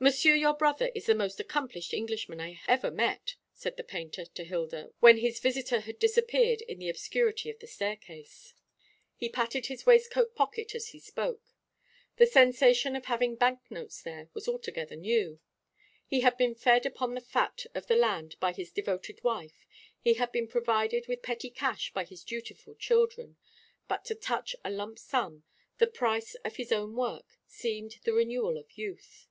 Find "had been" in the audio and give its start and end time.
16.22-16.56, 20.14-20.48